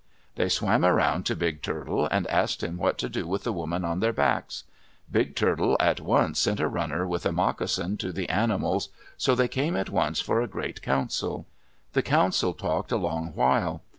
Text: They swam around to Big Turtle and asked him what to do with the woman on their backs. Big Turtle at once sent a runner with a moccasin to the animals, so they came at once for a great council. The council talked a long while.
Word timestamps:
They 0.33 0.49
swam 0.49 0.83
around 0.83 1.27
to 1.27 1.35
Big 1.35 1.61
Turtle 1.61 2.07
and 2.09 2.25
asked 2.25 2.63
him 2.63 2.77
what 2.77 2.97
to 2.97 3.07
do 3.07 3.27
with 3.27 3.43
the 3.43 3.53
woman 3.53 3.85
on 3.85 3.99
their 3.99 4.11
backs. 4.11 4.63
Big 5.11 5.35
Turtle 5.35 5.77
at 5.79 6.01
once 6.01 6.39
sent 6.39 6.59
a 6.59 6.67
runner 6.67 7.05
with 7.05 7.23
a 7.23 7.31
moccasin 7.31 7.97
to 7.97 8.11
the 8.11 8.27
animals, 8.27 8.89
so 9.15 9.35
they 9.35 9.47
came 9.47 9.75
at 9.77 9.91
once 9.91 10.19
for 10.19 10.41
a 10.41 10.47
great 10.47 10.81
council. 10.81 11.45
The 11.93 12.01
council 12.01 12.55
talked 12.55 12.91
a 12.91 12.97
long 12.97 13.27
while. 13.35 13.83